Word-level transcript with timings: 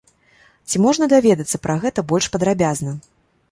Ці 0.69 0.81
можна 0.85 1.09
даведацца 1.13 1.61
пра 1.65 1.77
гэта 1.85 2.07
больш 2.15 2.25
падрабязна? 2.37 2.99